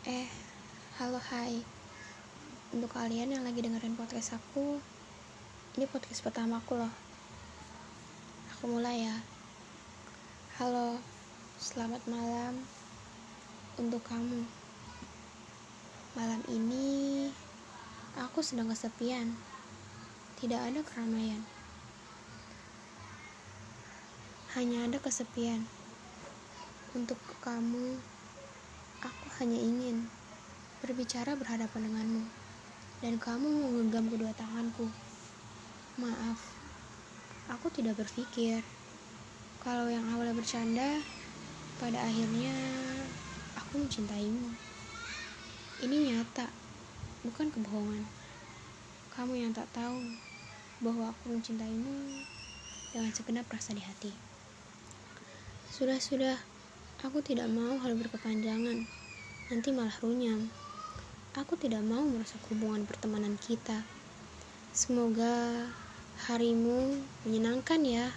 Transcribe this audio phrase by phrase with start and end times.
[0.00, 0.32] Eh,
[0.96, 1.60] halo hai.
[2.72, 4.80] Untuk kalian yang lagi dengerin podcast aku
[5.76, 6.88] Ini podcast pertama aku loh.
[8.56, 9.20] Aku mulai ya.
[10.56, 10.96] Halo,
[11.60, 12.64] selamat malam
[13.76, 14.48] Untuk kamu.
[16.16, 17.28] Malam ini
[18.24, 19.36] Aku sedang kesepian.
[20.40, 21.44] Tidak ada keramaian.
[24.56, 25.68] Hanya ada kesepian.
[26.96, 28.00] Untuk kamu
[29.00, 30.08] Aku hanya ingin
[30.84, 32.24] berbicara berhadapan denganmu,
[33.00, 34.88] dan kamu menggenggam kedua tanganku.
[35.96, 36.40] Maaf,
[37.48, 38.60] aku tidak berpikir
[39.60, 41.04] kalau yang awalnya bercanda,
[41.76, 42.52] pada akhirnya
[43.60, 44.56] aku mencintaimu.
[45.84, 46.48] Ini nyata,
[47.24, 48.04] bukan kebohongan.
[49.12, 50.00] Kamu yang tak tahu
[50.80, 52.24] bahwa aku mencintaimu
[52.96, 54.12] dengan segenap rasa di hati.
[55.68, 56.40] Sudah-sudah,
[57.00, 58.84] Aku tidak mau hal berkepanjangan,
[59.48, 60.52] nanti malah runyam.
[61.32, 63.80] Aku tidak mau merusak hubungan pertemanan kita.
[64.76, 65.64] Semoga
[66.28, 68.12] harimu menyenangkan ya.